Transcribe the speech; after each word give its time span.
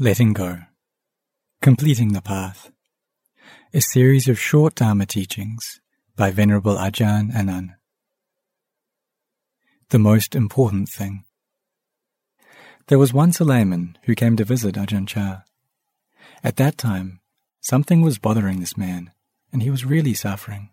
Letting 0.00 0.32
Go 0.32 0.58
Completing 1.60 2.12
the 2.12 2.22
Path 2.22 2.70
A 3.74 3.80
series 3.80 4.28
of 4.28 4.38
short 4.38 4.76
Dharma 4.76 5.06
teachings 5.06 5.80
by 6.14 6.30
Venerable 6.30 6.76
Ajahn 6.76 7.34
Anan. 7.34 7.74
The 9.88 9.98
most 9.98 10.36
important 10.36 10.88
thing. 10.88 11.24
There 12.86 12.98
was 13.00 13.12
once 13.12 13.40
a 13.40 13.44
layman 13.44 13.98
who 14.04 14.14
came 14.14 14.36
to 14.36 14.44
visit 14.44 14.76
Ajahn 14.76 15.08
Chah. 15.08 15.42
At 16.44 16.58
that 16.58 16.78
time, 16.78 17.18
something 17.60 18.00
was 18.00 18.20
bothering 18.20 18.60
this 18.60 18.76
man, 18.76 19.10
and 19.52 19.64
he 19.64 19.70
was 19.70 19.84
really 19.84 20.14
suffering. 20.14 20.70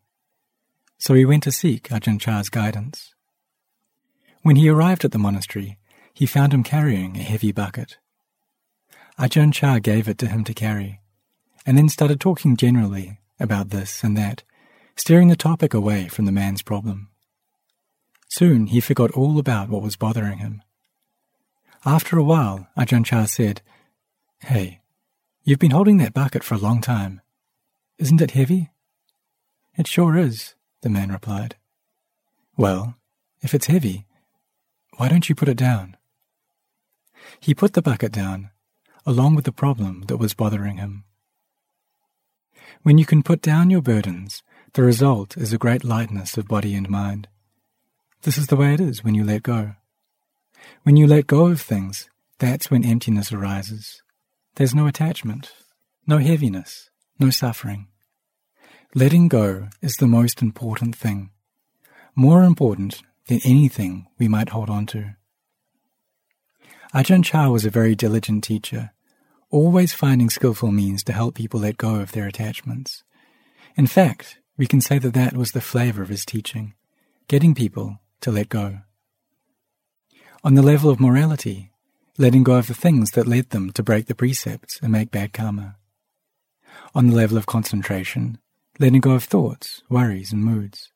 So 0.99 1.15
he 1.15 1.25
went 1.25 1.41
to 1.45 1.51
seek 1.51 1.89
Ajahn 1.89 2.21
Chah's 2.21 2.49
guidance. 2.49 3.15
When 4.43 4.57
he 4.57 4.69
arrived 4.69 5.03
at 5.03 5.13
the 5.13 5.17
monastery, 5.17 5.79
he 6.13 6.27
found 6.27 6.53
him 6.53 6.61
carrying 6.61 7.17
a 7.17 7.23
heavy 7.23 7.51
bucket. 7.51 7.97
Ajahn 9.17 9.53
Chah 9.53 9.79
gave 9.79 10.09
it 10.09 10.17
to 10.17 10.27
him 10.27 10.43
to 10.43 10.53
carry, 10.53 10.99
and 11.65 11.77
then 11.77 11.87
started 11.87 12.19
talking 12.19 12.57
generally 12.57 13.19
about 13.39 13.69
this 13.69 14.03
and 14.03 14.17
that, 14.17 14.43
steering 14.97 15.29
the 15.29 15.37
topic 15.37 15.73
away 15.73 16.09
from 16.09 16.25
the 16.25 16.33
man's 16.33 16.61
problem. 16.61 17.09
Soon 18.27 18.67
he 18.67 18.81
forgot 18.81 19.11
all 19.11 19.39
about 19.39 19.69
what 19.69 19.81
was 19.81 19.95
bothering 19.95 20.39
him. 20.39 20.61
After 21.85 22.17
a 22.17 22.23
while, 22.23 22.67
Ajahn 22.77 23.05
Chah 23.05 23.25
said, 23.25 23.61
Hey, 24.41 24.81
you've 25.43 25.59
been 25.59 25.71
holding 25.71 25.97
that 25.97 26.13
bucket 26.13 26.43
for 26.43 26.55
a 26.55 26.59
long 26.59 26.81
time. 26.81 27.21
Isn't 27.97 28.21
it 28.21 28.31
heavy? 28.31 28.69
It 29.77 29.87
sure 29.87 30.17
is, 30.17 30.55
the 30.81 30.89
man 30.89 31.09
replied. 31.09 31.55
Well, 32.57 32.95
if 33.41 33.53
it's 33.53 33.67
heavy, 33.67 34.07
why 34.97 35.07
don't 35.07 35.29
you 35.29 35.35
put 35.35 35.47
it 35.47 35.57
down? 35.57 35.95
He 37.39 37.53
put 37.53 37.73
the 37.73 37.81
bucket 37.81 38.11
down 38.11 38.49
along 39.05 39.35
with 39.35 39.45
the 39.45 39.51
problem 39.51 40.03
that 40.07 40.17
was 40.17 40.33
bothering 40.33 40.77
him. 40.77 41.03
When 42.81 42.97
you 42.97 43.05
can 43.05 43.23
put 43.23 43.41
down 43.41 43.69
your 43.69 43.81
burdens, 43.81 44.43
the 44.73 44.83
result 44.83 45.37
is 45.37 45.53
a 45.53 45.57
great 45.57 45.83
lightness 45.83 46.37
of 46.37 46.47
body 46.47 46.75
and 46.75 46.89
mind. 46.89 47.27
This 48.23 48.37
is 48.37 48.47
the 48.47 48.55
way 48.55 48.73
it 48.73 48.81
is 48.81 49.03
when 49.03 49.13
you 49.13 49.23
let 49.23 49.43
go. 49.43 49.75
When 50.83 50.97
you 50.97 51.05
let 51.05 51.27
go 51.27 51.47
of 51.47 51.61
things, 51.61 52.09
that's 52.39 52.71
when 52.71 52.83
emptiness 52.83 53.31
arises. 53.31 54.01
There's 54.55 54.73
no 54.73 54.87
attachment, 54.87 55.51
no 56.07 56.17
heaviness, 56.17 56.89
no 57.19 57.29
suffering. 57.29 57.87
Letting 58.95 59.27
go 59.27 59.69
is 59.81 59.97
the 59.97 60.07
most 60.07 60.41
important 60.41 60.95
thing, 60.95 61.29
more 62.15 62.43
important 62.43 63.03
than 63.27 63.41
anything 63.43 64.07
we 64.17 64.27
might 64.27 64.49
hold 64.49 64.69
on 64.69 64.85
to. 64.87 65.15
Ajahn 66.93 67.23
Chah 67.23 67.49
was 67.49 67.65
a 67.65 67.69
very 67.69 67.93
diligent 67.93 68.43
teacher 68.43 68.91
always 69.55 69.93
finding 69.93 70.29
skillful 70.29 70.69
means 70.69 71.01
to 71.01 71.13
help 71.13 71.33
people 71.33 71.61
let 71.61 71.77
go 71.77 71.95
of 71.95 72.11
their 72.11 72.27
attachments. 72.27 73.03
In 73.77 73.87
fact, 73.87 74.39
we 74.57 74.67
can 74.67 74.81
say 74.81 74.99
that 74.99 75.13
that 75.13 75.37
was 75.37 75.51
the 75.51 75.61
flavor 75.61 76.01
of 76.01 76.09
his 76.09 76.25
teaching, 76.25 76.73
getting 77.29 77.55
people 77.55 77.99
to 78.19 78.31
let 78.31 78.49
go. 78.49 78.79
On 80.43 80.55
the 80.55 80.61
level 80.61 80.89
of 80.89 80.99
morality, 80.99 81.71
letting 82.17 82.43
go 82.43 82.55
of 82.55 82.67
the 82.67 82.73
things 82.73 83.11
that 83.11 83.27
led 83.27 83.51
them 83.51 83.71
to 83.71 83.81
break 83.81 84.07
the 84.07 84.13
precepts 84.13 84.77
and 84.81 84.91
make 84.91 85.09
bad 85.09 85.31
karma. 85.31 85.77
On 86.93 87.07
the 87.07 87.15
level 87.15 87.37
of 87.37 87.45
concentration, 87.45 88.37
letting 88.77 88.99
go 88.99 89.11
of 89.11 89.23
thoughts, 89.23 89.83
worries, 89.89 90.33
and 90.33 90.43
moods. 90.43 90.91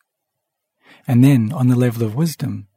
And 1.08 1.24
then, 1.24 1.54
on 1.54 1.70
the 1.70 1.78
level 1.78 2.04
of 2.04 2.14
wisdom, 2.14 2.68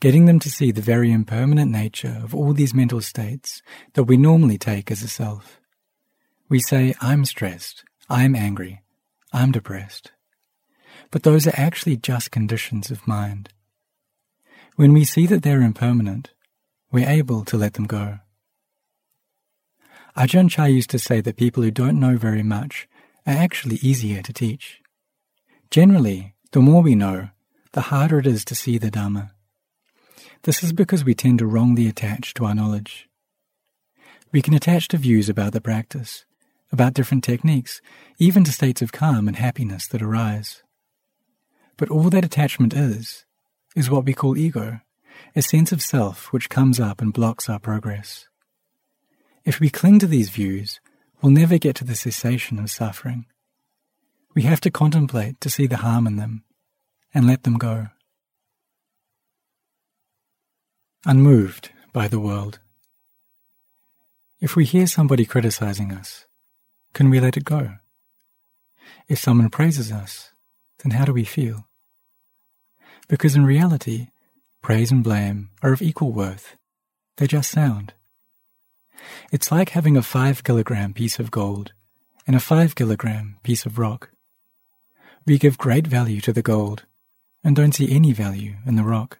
getting 0.00 0.24
them 0.24 0.38
to 0.40 0.50
see 0.50 0.72
the 0.72 0.80
very 0.80 1.12
impermanent 1.12 1.70
nature 1.70 2.20
of 2.24 2.34
all 2.34 2.54
these 2.54 2.74
mental 2.74 3.02
states 3.02 3.62
that 3.92 4.04
we 4.04 4.16
normally 4.16 4.56
take 4.56 4.90
as 4.90 5.02
a 5.02 5.08
self. 5.08 5.60
We 6.48 6.58
say, 6.58 6.94
I'm 7.00 7.24
stressed, 7.26 7.84
I'm 8.08 8.34
angry, 8.34 8.82
I'm 9.32 9.52
depressed. 9.52 10.12
But 11.10 11.22
those 11.22 11.46
are 11.46 11.54
actually 11.54 11.96
just 11.96 12.30
conditions 12.30 12.90
of 12.90 13.06
mind. 13.06 13.50
When 14.76 14.94
we 14.94 15.04
see 15.04 15.26
that 15.26 15.42
they're 15.42 15.60
impermanent, 15.60 16.30
we're 16.90 17.08
able 17.08 17.44
to 17.44 17.56
let 17.58 17.74
them 17.74 17.86
go. 17.86 18.20
Ajahn 20.16 20.50
Chah 20.50 20.64
used 20.64 20.90
to 20.90 20.98
say 20.98 21.20
that 21.20 21.36
people 21.36 21.62
who 21.62 21.70
don't 21.70 22.00
know 22.00 22.16
very 22.16 22.42
much 22.42 22.88
are 23.26 23.34
actually 23.34 23.76
easier 23.76 24.22
to 24.22 24.32
teach. 24.32 24.80
Generally, 25.70 26.34
the 26.52 26.60
more 26.60 26.82
we 26.82 26.94
know, 26.94 27.28
the 27.72 27.82
harder 27.82 28.18
it 28.18 28.26
is 28.26 28.44
to 28.46 28.54
see 28.54 28.78
the 28.78 28.90
Dhamma. 28.90 29.30
This 30.42 30.62
is 30.62 30.72
because 30.72 31.04
we 31.04 31.14
tend 31.14 31.38
to 31.40 31.46
wrongly 31.46 31.86
attach 31.86 32.32
to 32.34 32.46
our 32.46 32.54
knowledge. 32.54 33.08
We 34.32 34.40
can 34.40 34.54
attach 34.54 34.88
to 34.88 34.96
views 34.96 35.28
about 35.28 35.52
the 35.52 35.60
practice, 35.60 36.24
about 36.72 36.94
different 36.94 37.24
techniques, 37.24 37.82
even 38.18 38.44
to 38.44 38.52
states 38.52 38.80
of 38.80 38.90
calm 38.90 39.28
and 39.28 39.36
happiness 39.36 39.86
that 39.88 40.00
arise. 40.00 40.62
But 41.76 41.90
all 41.90 42.08
that 42.08 42.24
attachment 42.24 42.72
is, 42.72 43.26
is 43.76 43.90
what 43.90 44.06
we 44.06 44.14
call 44.14 44.38
ego, 44.38 44.80
a 45.36 45.42
sense 45.42 45.72
of 45.72 45.82
self 45.82 46.32
which 46.32 46.48
comes 46.48 46.80
up 46.80 47.02
and 47.02 47.12
blocks 47.12 47.50
our 47.50 47.58
progress. 47.58 48.26
If 49.44 49.60
we 49.60 49.68
cling 49.68 49.98
to 49.98 50.06
these 50.06 50.30
views, 50.30 50.80
we'll 51.20 51.32
never 51.32 51.58
get 51.58 51.76
to 51.76 51.84
the 51.84 51.94
cessation 51.94 52.58
of 52.58 52.70
suffering. 52.70 53.26
We 54.34 54.42
have 54.42 54.60
to 54.62 54.70
contemplate 54.70 55.38
to 55.42 55.50
see 55.50 55.66
the 55.66 55.78
harm 55.78 56.06
in 56.06 56.16
them 56.16 56.44
and 57.12 57.26
let 57.26 57.42
them 57.42 57.58
go 57.58 57.88
unmoved 61.06 61.70
by 61.94 62.08
the 62.08 62.20
world. 62.20 62.58
If 64.38 64.54
we 64.54 64.66
hear 64.66 64.86
somebody 64.86 65.24
criticizing 65.24 65.92
us, 65.92 66.26
can 66.92 67.08
we 67.08 67.20
let 67.20 67.38
it 67.38 67.44
go? 67.44 67.76
If 69.08 69.18
someone 69.18 69.48
praises 69.48 69.90
us, 69.90 70.32
then 70.82 70.92
how 70.92 71.06
do 71.06 71.12
we 71.14 71.24
feel? 71.24 71.66
Because 73.08 73.34
in 73.34 73.46
reality, 73.46 74.08
praise 74.60 74.90
and 74.92 75.02
blame 75.02 75.48
are 75.62 75.72
of 75.72 75.80
equal 75.80 76.12
worth. 76.12 76.56
They 77.16 77.26
just 77.26 77.50
sound. 77.50 77.94
It's 79.32 79.50
like 79.50 79.70
having 79.70 79.96
a 79.96 80.02
five 80.02 80.44
kilogram 80.44 80.92
piece 80.92 81.18
of 81.18 81.30
gold 81.30 81.72
and 82.26 82.36
a 82.36 82.40
five 82.40 82.74
kilogram 82.74 83.38
piece 83.42 83.64
of 83.64 83.78
rock. 83.78 84.10
We 85.26 85.38
give 85.38 85.56
great 85.56 85.86
value 85.86 86.20
to 86.22 86.32
the 86.32 86.42
gold 86.42 86.84
and 87.42 87.56
don't 87.56 87.74
see 87.74 87.90
any 87.90 88.12
value 88.12 88.56
in 88.66 88.76
the 88.76 88.84
rock. 88.84 89.19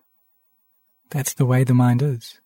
That's 1.11 1.35
the 1.35 1.47
way 1.47 1.65
the 1.65 1.75
mind 1.75 2.03
is. 2.03 2.41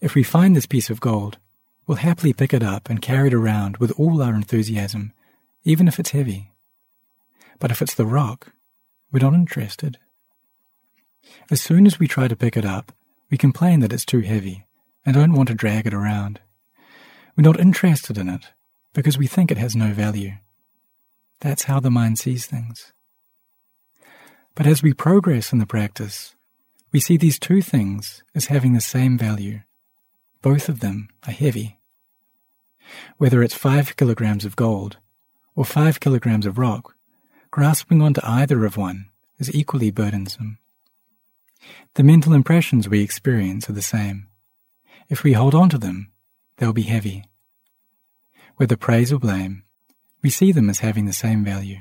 If 0.00 0.14
we 0.14 0.22
find 0.22 0.54
this 0.54 0.66
piece 0.66 0.90
of 0.90 1.00
gold, 1.00 1.38
we'll 1.86 1.98
happily 1.98 2.32
pick 2.32 2.52
it 2.52 2.62
up 2.62 2.90
and 2.90 3.00
carry 3.00 3.28
it 3.28 3.34
around 3.34 3.78
with 3.78 3.98
all 3.98 4.20
our 4.22 4.34
enthusiasm, 4.34 5.12
even 5.64 5.88
if 5.88 5.98
it's 5.98 6.10
heavy. 6.10 6.50
But 7.58 7.70
if 7.70 7.80
it's 7.80 7.94
the 7.94 8.06
rock, 8.06 8.52
we're 9.10 9.20
not 9.20 9.34
interested. 9.34 9.98
As 11.50 11.60
soon 11.60 11.86
as 11.86 11.98
we 11.98 12.08
try 12.08 12.28
to 12.28 12.36
pick 12.36 12.56
it 12.56 12.64
up, 12.64 12.92
we 13.30 13.38
complain 13.38 13.80
that 13.80 13.92
it's 13.92 14.04
too 14.04 14.20
heavy 14.20 14.66
and 15.06 15.14
don't 15.14 15.32
want 15.32 15.48
to 15.48 15.54
drag 15.54 15.86
it 15.86 15.94
around. 15.94 16.40
We're 17.36 17.44
not 17.44 17.60
interested 17.60 18.18
in 18.18 18.28
it 18.28 18.46
because 18.92 19.16
we 19.16 19.26
think 19.26 19.50
it 19.50 19.58
has 19.58 19.76
no 19.76 19.92
value. 19.92 20.32
That's 21.40 21.64
how 21.64 21.80
the 21.80 21.90
mind 21.90 22.18
sees 22.18 22.46
things. 22.46 22.92
But 24.54 24.66
as 24.66 24.82
we 24.82 24.92
progress 24.92 25.52
in 25.52 25.58
the 25.58 25.66
practice, 25.66 26.34
we 26.92 27.00
see 27.00 27.16
these 27.16 27.38
two 27.38 27.62
things 27.62 28.22
as 28.34 28.46
having 28.46 28.74
the 28.74 28.80
same 28.80 29.16
value. 29.16 29.60
Both 30.42 30.68
of 30.68 30.80
them 30.80 31.08
are 31.26 31.32
heavy. 31.32 31.78
Whether 33.16 33.42
it's 33.42 33.54
five 33.54 33.96
kilograms 33.96 34.44
of 34.44 34.56
gold 34.56 34.98
or 35.56 35.64
five 35.64 36.00
kilograms 36.00 36.44
of 36.44 36.58
rock, 36.58 36.94
grasping 37.50 38.02
onto 38.02 38.20
either 38.24 38.64
of 38.66 38.76
one 38.76 39.08
is 39.38 39.54
equally 39.54 39.90
burdensome. 39.90 40.58
The 41.94 42.02
mental 42.02 42.34
impressions 42.34 42.88
we 42.88 43.02
experience 43.02 43.70
are 43.70 43.74
the 43.74 43.82
same. 43.82 44.26
If 45.08 45.22
we 45.22 45.32
hold 45.32 45.54
on 45.54 45.68
to 45.70 45.78
them, 45.78 46.12
they'll 46.56 46.72
be 46.72 46.82
heavy. 46.82 47.24
Whether 48.56 48.76
praise 48.76 49.12
or 49.12 49.18
blame, 49.18 49.62
we 50.22 50.30
see 50.30 50.52
them 50.52 50.68
as 50.68 50.80
having 50.80 51.06
the 51.06 51.12
same 51.12 51.44
value, 51.44 51.80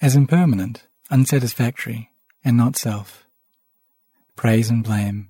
as 0.00 0.16
impermanent, 0.16 0.86
unsatisfactory, 1.10 2.10
and 2.44 2.56
not 2.56 2.76
self 2.76 3.24
praise 4.36 4.70
and 4.70 4.84
blame, 4.84 5.28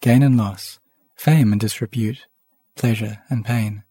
gain 0.00 0.22
and 0.22 0.36
loss, 0.36 0.78
fame 1.16 1.52
and 1.52 1.60
disrepute, 1.60 2.26
pleasure 2.74 3.18
and 3.28 3.44
pain. 3.44 3.84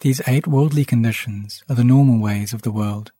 These 0.00 0.20
eight 0.26 0.46
worldly 0.46 0.84
conditions 0.84 1.62
are 1.68 1.74
the 1.74 1.84
normal 1.84 2.20
ways 2.20 2.52
of 2.52 2.62
the 2.62 2.72
world. 2.72 3.12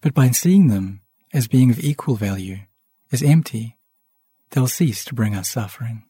But 0.00 0.14
by 0.14 0.30
seeing 0.30 0.68
them 0.68 1.00
as 1.32 1.48
being 1.48 1.70
of 1.70 1.80
equal 1.80 2.16
value, 2.16 2.58
as 3.12 3.22
empty, 3.22 3.78
they'll 4.50 4.66
cease 4.66 5.04
to 5.06 5.14
bring 5.14 5.34
us 5.34 5.48
suffering. 5.48 6.04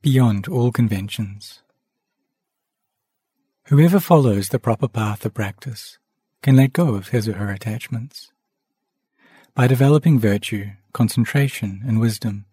Beyond 0.00 0.48
all 0.48 0.72
conventions. 0.72 1.60
Whoever 3.66 4.00
follows 4.00 4.48
the 4.48 4.58
proper 4.58 4.88
path 4.88 5.24
of 5.24 5.34
practice 5.34 5.98
can 6.42 6.56
let 6.56 6.72
go 6.72 6.94
of 6.94 7.08
his 7.08 7.28
or 7.28 7.34
her 7.34 7.50
attachments. 7.50 8.32
By 9.54 9.66
developing 9.66 10.18
virtue, 10.18 10.70
concentration, 10.94 11.82
and 11.86 12.00
wisdom, 12.00 12.46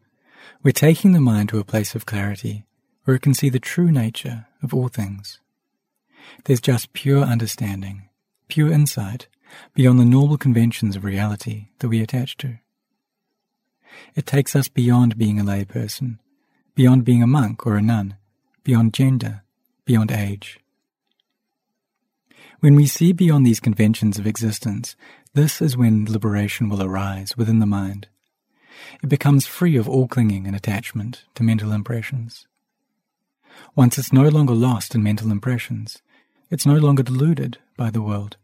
we're 0.62 0.74
taking 0.74 1.14
the 1.14 1.22
mind 1.22 1.48
to 1.50 1.60
a 1.60 1.64
place 1.64 1.96
of 1.96 2.06
clarity 2.06 2.66
where 3.06 3.16
it 3.16 3.22
can 3.22 3.34
see 3.34 3.48
the 3.48 3.58
true 3.58 3.90
nature 3.90 4.48
of 4.62 4.74
all 4.74 4.90
things. 4.90 5.40
There's 6.44 6.60
just 6.60 6.92
pure 6.92 7.24
understanding, 7.24 8.10
pure 8.50 8.70
insight, 8.70 9.28
beyond 9.74 9.98
the 9.98 10.06
normal 10.06 10.38
conventions 10.38 10.98
of 10.98 11.06
reality 11.06 11.68
that 11.80 11.88
we 11.88 12.02
attach 12.02 12.36
to. 12.38 12.58
It 14.14 14.26
takes 14.26 14.54
us 14.54 14.68
beyond 14.68 15.18
being 15.18 15.40
a 15.40 15.44
layperson, 15.46 16.20
beyond 16.76 17.06
being 17.06 17.24
a 17.24 17.28
monk 17.28 17.66
or 17.66 17.78
a 17.78 17.82
nun, 17.82 18.18
beyond 18.66 18.94
gender, 18.94 19.44
beyond 19.86 20.12
age. 20.12 20.60
When 22.60 22.76
we 22.76 22.88
see 22.88 23.14
beyond 23.14 23.46
these 23.46 23.62
conventions 23.62 24.20
of 24.20 24.28
existence, 24.28 24.98
this 25.34 25.62
is 25.62 25.78
when 25.78 26.06
liberation 26.06 26.70
will 26.70 26.82
arise 26.82 27.38
within 27.38 27.60
the 27.60 27.66
mind. 27.66 28.08
It 29.04 29.10
becomes 29.10 29.46
free 29.46 29.76
of 29.76 29.88
all 29.88 30.08
clinging 30.08 30.48
and 30.48 30.56
attachment 30.56 31.26
to 31.36 31.44
mental 31.44 31.72
impressions. 31.72 32.48
Once 33.76 33.98
it's 33.98 34.14
no 34.14 34.28
longer 34.28 34.54
lost 34.54 34.96
in 34.96 35.04
mental 35.04 35.32
impressions, 35.32 36.02
it's 36.50 36.66
no 36.66 36.76
longer 36.76 37.04
deluded 37.04 37.60
by 37.78 37.92
the 37.92 38.02
world. 38.02 38.38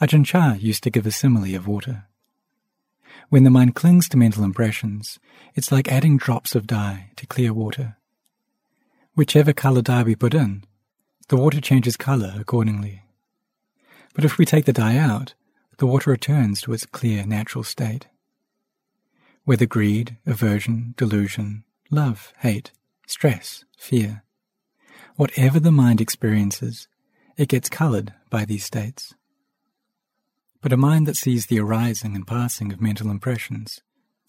Ajahn 0.00 0.24
Chah 0.24 0.54
used 0.54 0.84
to 0.84 0.90
give 0.90 1.06
a 1.06 1.10
simile 1.10 1.56
of 1.56 1.66
water. 1.66 2.04
When 3.30 3.44
the 3.44 3.50
mind 3.50 3.74
clings 3.74 4.08
to 4.10 4.16
mental 4.16 4.44
impressions, 4.44 5.18
it's 5.54 5.72
like 5.72 5.90
adding 5.90 6.16
drops 6.16 6.54
of 6.54 6.66
dye 6.66 7.10
to 7.16 7.26
clear 7.26 7.52
water. 7.52 7.96
Whichever 9.14 9.52
color 9.52 9.82
dye 9.82 10.04
we 10.04 10.14
put 10.14 10.34
in, 10.34 10.62
the 11.28 11.36
water 11.36 11.60
changes 11.60 11.96
color 11.96 12.34
accordingly. 12.38 13.02
But 14.14 14.24
if 14.24 14.38
we 14.38 14.46
take 14.46 14.64
the 14.64 14.72
dye 14.72 14.96
out, 14.96 15.34
the 15.78 15.86
water 15.86 16.10
returns 16.10 16.60
to 16.60 16.72
its 16.72 16.86
clear 16.86 17.24
natural 17.24 17.64
state. 17.64 18.08
Whether 19.44 19.66
greed, 19.66 20.18
aversion, 20.26 20.94
delusion, 20.96 21.64
love, 21.90 22.32
hate, 22.38 22.72
stress, 23.06 23.64
fear, 23.78 24.22
whatever 25.16 25.58
the 25.58 25.72
mind 25.72 26.00
experiences, 26.00 26.88
it 27.36 27.48
gets 27.48 27.68
colored 27.68 28.12
by 28.28 28.44
these 28.44 28.64
states. 28.64 29.14
But 30.60 30.72
a 30.72 30.76
mind 30.76 31.06
that 31.06 31.16
sees 31.16 31.46
the 31.46 31.60
arising 31.60 32.16
and 32.16 32.26
passing 32.26 32.72
of 32.72 32.80
mental 32.80 33.10
impressions 33.10 33.80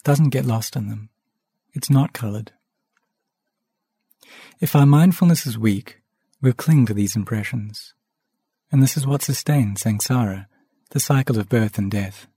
doesn't 0.03 0.29
get 0.29 0.45
lost 0.45 0.75
in 0.75 0.87
them. 0.87 1.09
It's 1.73 1.89
not 1.89 2.13
colored. 2.13 2.51
If 4.59 4.75
our 4.75 4.85
mindfulness 4.85 5.47
is 5.47 5.57
weak, 5.57 6.01
we'll 6.41 6.53
cling 6.53 6.85
to 6.85 6.93
these 6.93 7.15
impressions. 7.15 7.93
And 8.71 8.83
this 8.83 8.95
is 8.95 9.07
what 9.07 9.23
sustains 9.23 9.83
samsara, 9.83 10.45
the 10.91 10.99
cycle 10.99 11.39
of 11.39 11.49
birth 11.49 11.77
and 11.77 11.91
death. 11.91 12.27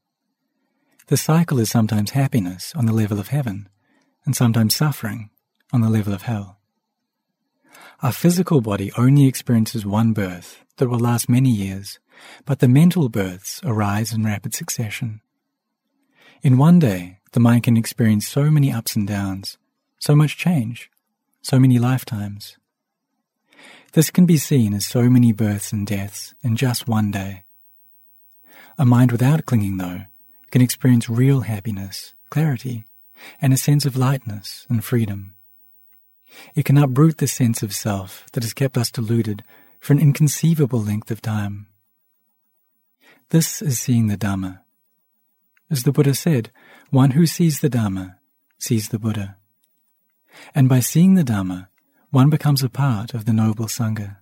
The 1.08 1.16
cycle 1.16 1.58
is 1.58 1.70
sometimes 1.70 2.10
happiness 2.10 2.72
on 2.76 2.86
the 2.86 2.92
level 2.92 3.18
of 3.18 3.28
heaven, 3.28 3.68
and 4.24 4.36
sometimes 4.36 4.76
suffering 4.76 5.30
on 5.72 5.80
the 5.80 5.90
level 5.90 6.12
of 6.12 6.22
hell. 6.22 6.58
Our 8.02 8.12
physical 8.12 8.60
body 8.60 8.92
only 8.96 9.26
experiences 9.26 9.86
one 9.86 10.12
birth 10.12 10.64
that 10.76 10.88
will 10.88 10.98
last 10.98 11.28
many 11.28 11.50
years 11.50 11.98
but 12.44 12.58
the 12.58 12.68
mental 12.68 13.08
births 13.08 13.60
arise 13.64 14.12
in 14.12 14.24
rapid 14.24 14.54
succession. 14.54 15.20
In 16.42 16.58
one 16.58 16.78
day, 16.78 17.18
the 17.32 17.40
mind 17.40 17.64
can 17.64 17.76
experience 17.76 18.26
so 18.26 18.50
many 18.50 18.72
ups 18.72 18.96
and 18.96 19.06
downs, 19.06 19.58
so 19.98 20.14
much 20.16 20.36
change, 20.36 20.90
so 21.40 21.58
many 21.58 21.78
lifetimes. 21.78 22.56
This 23.92 24.10
can 24.10 24.26
be 24.26 24.38
seen 24.38 24.74
as 24.74 24.86
so 24.86 25.08
many 25.08 25.32
births 25.32 25.72
and 25.72 25.86
deaths 25.86 26.34
in 26.42 26.56
just 26.56 26.88
one 26.88 27.10
day. 27.10 27.44
A 28.78 28.84
mind 28.84 29.12
without 29.12 29.46
clinging, 29.46 29.76
though, 29.78 30.02
can 30.50 30.62
experience 30.62 31.08
real 31.08 31.42
happiness, 31.42 32.14
clarity, 32.30 32.86
and 33.40 33.52
a 33.52 33.56
sense 33.56 33.84
of 33.86 33.96
lightness 33.96 34.66
and 34.68 34.84
freedom. 34.84 35.34
It 36.54 36.64
can 36.64 36.78
uproot 36.78 37.18
the 37.18 37.28
sense 37.28 37.62
of 37.62 37.74
self 37.74 38.26
that 38.32 38.42
has 38.42 38.54
kept 38.54 38.78
us 38.78 38.90
deluded 38.90 39.44
for 39.80 39.92
an 39.92 39.98
inconceivable 39.98 40.80
length 40.80 41.10
of 41.10 41.20
time. 41.20 41.66
This 43.30 43.62
is 43.62 43.80
seeing 43.80 44.08
the 44.08 44.16
Dhamma. 44.16 44.60
As 45.70 45.84
the 45.84 45.92
Buddha 45.92 46.14
said, 46.14 46.50
one 46.90 47.12
who 47.12 47.26
sees 47.26 47.60
the 47.60 47.70
Dhamma 47.70 48.16
sees 48.58 48.88
the 48.88 48.98
Buddha. 48.98 49.36
And 50.54 50.68
by 50.68 50.80
seeing 50.80 51.14
the 51.14 51.24
Dhamma, 51.24 51.68
one 52.10 52.28
becomes 52.28 52.62
a 52.62 52.68
part 52.68 53.14
of 53.14 53.24
the 53.24 53.32
noble 53.32 53.66
Sangha. 53.66 54.18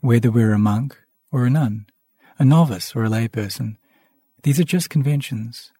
Whether 0.00 0.30
we're 0.30 0.52
a 0.52 0.58
monk 0.58 0.98
or 1.30 1.46
a 1.46 1.50
nun, 1.50 1.86
a 2.38 2.44
novice 2.44 2.94
or 2.94 3.04
a 3.04 3.08
layperson, 3.08 3.76
these 4.42 4.58
are 4.58 4.64
just 4.64 4.90
conventions. 4.90 5.72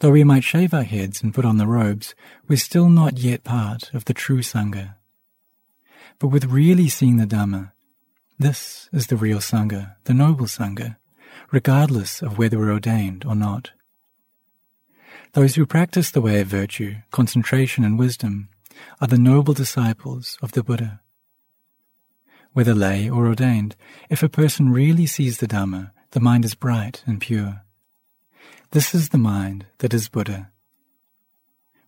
Though 0.00 0.12
we 0.12 0.24
might 0.24 0.44
shave 0.44 0.72
our 0.72 0.82
heads 0.82 1.22
and 1.22 1.34
put 1.34 1.44
on 1.44 1.58
the 1.58 1.66
robes, 1.66 2.14
we're 2.48 2.56
still 2.56 2.88
not 2.88 3.18
yet 3.18 3.44
part 3.44 3.92
of 3.92 4.06
the 4.06 4.14
true 4.14 4.40
Sangha. 4.40 4.94
But 6.18 6.28
with 6.28 6.46
really 6.46 6.88
seeing 6.88 7.16
the 7.16 7.26
Dhamma, 7.26 7.72
this 8.38 8.88
is 8.92 9.08
the 9.08 9.16
real 9.16 9.38
Sangha, 9.38 9.96
the 10.04 10.14
noble 10.14 10.46
Sangha, 10.46 10.96
regardless 11.50 12.22
of 12.22 12.38
whether 12.38 12.58
we're 12.58 12.72
ordained 12.72 13.24
or 13.26 13.34
not. 13.34 13.72
Those 15.32 15.54
who 15.54 15.66
practice 15.66 16.10
the 16.10 16.20
way 16.20 16.40
of 16.40 16.48
virtue, 16.48 16.96
concentration, 17.10 17.84
and 17.84 17.98
wisdom 17.98 18.48
are 19.00 19.06
the 19.06 19.18
noble 19.18 19.54
disciples 19.54 20.38
of 20.40 20.52
the 20.52 20.62
Buddha. 20.62 21.00
Whether 22.52 22.74
lay 22.74 23.08
or 23.08 23.26
ordained, 23.26 23.76
if 24.08 24.22
a 24.22 24.28
person 24.28 24.70
really 24.70 25.06
sees 25.06 25.38
the 25.38 25.46
Dhamma, 25.46 25.92
the 26.10 26.20
mind 26.20 26.44
is 26.44 26.54
bright 26.54 27.02
and 27.06 27.20
pure. 27.20 27.62
This 28.72 28.94
is 28.94 29.10
the 29.10 29.18
mind 29.18 29.66
that 29.78 29.94
is 29.94 30.08
Buddha. 30.08 30.50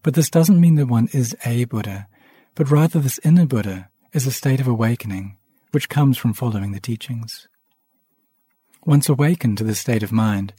But 0.03 0.15
this 0.15 0.31
doesn't 0.31 0.61
mean 0.61 0.77
that 0.77 0.87
one 0.87 1.09
is 1.13 1.37
a 1.45 1.65
Buddha, 1.65 2.09
but 2.55 2.71
rather 2.71 3.01
this 3.01 3.21
inner 3.25 3.47
Buddha 3.47 3.89
is 4.13 4.27
a 4.27 4.33
state 4.33 4.61
of 4.61 4.69
awakening 4.69 5.37
which 5.73 5.89
comes 5.89 6.19
from 6.19 6.35
following 6.35 6.73
the 6.73 6.81
teachings. 6.81 7.49
Once 8.85 9.09
awakened 9.09 9.59
to 9.59 9.65
this 9.65 9.81
state 9.81 10.03
of 10.03 10.13
mind, 10.13 10.53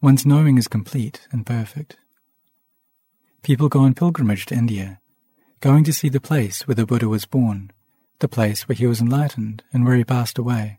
one's 0.00 0.24
knowing 0.24 0.58
is 0.58 0.68
complete 0.68 1.26
and 1.32 1.44
perfect. 1.44 1.96
People 3.42 3.68
go 3.68 3.80
on 3.80 3.94
pilgrimage 3.94 4.46
to 4.46 4.54
India, 4.54 5.00
going 5.60 5.82
to 5.84 5.92
see 5.92 6.08
the 6.08 6.20
place 6.20 6.66
where 6.68 6.74
the 6.74 6.86
Buddha 6.86 7.08
was 7.08 7.24
born, 7.24 7.72
the 8.20 8.28
place 8.28 8.68
where 8.68 8.76
he 8.76 8.86
was 8.86 9.00
enlightened 9.00 9.62
and 9.72 9.84
where 9.84 9.96
he 9.96 10.04
passed 10.04 10.38
away. 10.38 10.78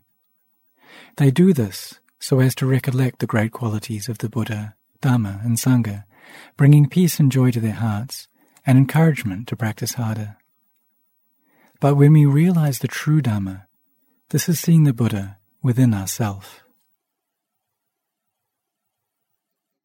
They 1.16 1.30
do 1.30 1.52
this 1.52 2.00
so 2.18 2.40
as 2.40 2.54
to 2.56 2.66
recollect 2.66 3.18
the 3.18 3.26
great 3.26 3.52
qualities 3.52 4.08
of 4.08 4.18
the 4.18 4.28
Buddha, 4.28 4.74
Dhamma, 5.00 5.44
and 5.44 5.56
Sangha, 5.56 6.04
bringing 6.56 6.88
peace 6.88 7.20
and 7.20 7.30
joy 7.30 7.50
to 7.50 7.60
their 7.60 7.72
hearts 7.72 8.28
and 8.64 8.78
encouragement 8.78 9.48
to 9.48 9.56
practice 9.56 9.94
harder. 9.94 10.36
But 11.80 11.96
when 11.96 12.12
we 12.12 12.26
realize 12.26 12.78
the 12.78 12.88
true 12.88 13.20
Dhamma, 13.20 13.66
this 14.30 14.48
is 14.48 14.60
seeing 14.60 14.84
the 14.84 14.92
Buddha 14.92 15.38
within 15.62 15.92
ourself. 15.92 16.62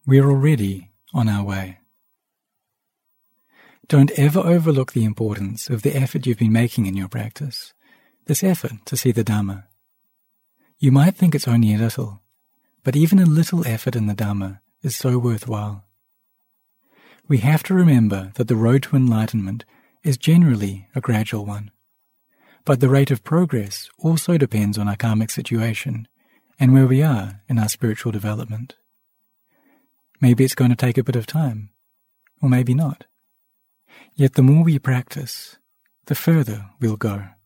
We 0.05 0.19
are 0.19 0.29
already 0.29 0.91
on 1.13 1.27
our 1.27 1.43
way. 1.43 1.79
Don't 3.89 4.11
ever 4.19 4.41
overlook 4.41 4.91
the 4.91 5.05
importance 5.05 5.69
of 5.69 5.81
the 5.81 5.95
effort 5.95 6.25
you've 6.25 6.39
been 6.39 6.51
making 6.51 6.87
in 6.87 6.97
your 6.97 7.07
practice, 7.07 7.73
this 8.25 8.43
effort 8.43 8.85
to 8.85 8.97
see 8.97 9.13
the 9.13 9.23
Dhamma. 9.23 9.63
You 10.77 10.91
might 10.91 11.15
think 11.15 11.33
it's 11.33 11.47
only 11.47 11.73
a 11.73 11.77
little, 11.77 12.21
but 12.83 12.97
even 12.97 13.17
a 13.17 13.25
little 13.25 13.65
effort 13.65 13.95
in 13.95 14.07
the 14.07 14.13
Dhamma 14.13 14.59
is 14.83 14.97
so 14.97 15.17
worthwhile. 15.17 15.85
We 17.29 17.37
have 17.37 17.63
to 17.63 17.73
remember 17.73 18.33
that 18.35 18.49
the 18.49 18.57
road 18.57 18.83
to 18.83 18.97
enlightenment 18.97 19.63
is 20.03 20.17
generally 20.17 20.89
a 20.93 20.99
gradual 20.99 21.45
one. 21.45 21.71
But 22.65 22.81
the 22.81 22.89
rate 22.89 23.11
of 23.11 23.23
progress 23.23 23.89
also 23.99 24.37
depends 24.37 24.77
on 24.77 24.89
our 24.89 24.97
karmic 24.97 25.29
situation 25.29 26.09
and 26.59 26.73
where 26.73 26.87
we 26.87 27.01
are 27.01 27.41
in 27.47 27.57
our 27.57 27.69
spiritual 27.69 28.11
development. 28.11 28.75
Maybe 30.19 30.43
it's 30.43 30.55
going 30.55 30.71
to 30.71 30.75
take 30.75 30.97
a 30.97 31.03
bit 31.03 31.15
of 31.15 31.25
time, 31.25 31.69
or 32.41 32.49
maybe 32.49 32.73
not. 32.73 33.05
Yet 34.15 34.33
the 34.33 34.43
more 34.43 34.63
we 34.63 34.79
practice, 34.79 35.57
the 36.05 36.15
further 36.15 36.69
we'll 36.79 36.97
go. 36.97 37.36